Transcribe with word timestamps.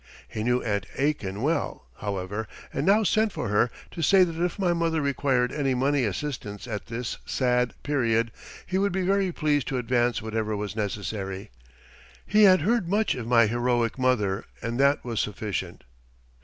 He 0.27 0.41
knew 0.41 0.63
Aunt 0.63 0.87
Aitken 0.97 1.43
well, 1.43 1.85
however, 1.97 2.47
and 2.73 2.87
now 2.87 3.03
sent 3.03 3.31
for 3.31 3.49
her 3.49 3.69
to 3.91 4.01
say 4.01 4.23
that 4.23 4.43
if 4.43 4.57
my 4.57 4.73
mother 4.73 4.99
required 4.99 5.51
any 5.51 5.75
money 5.75 6.05
assistance 6.05 6.67
at 6.67 6.87
this 6.87 7.19
sad 7.23 7.75
period 7.83 8.31
he 8.65 8.79
would 8.79 8.93
be 8.93 9.03
very 9.03 9.31
pleased 9.31 9.67
to 9.67 9.77
advance 9.77 10.19
whatever 10.19 10.57
was 10.57 10.75
necessary. 10.75 11.51
He 12.25 12.45
had 12.45 12.61
heard 12.61 12.89
much 12.89 13.13
of 13.13 13.27
my 13.27 13.45
heroic 13.45 13.99
mother 13.99 14.45
and 14.59 14.79
that 14.79 15.05
was 15.05 15.19
sufficient. 15.19 15.83